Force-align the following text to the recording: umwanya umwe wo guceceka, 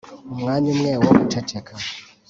umwanya 0.33 0.67
umwe 0.73 0.91
wo 1.05 1.11
guceceka, 1.19 1.73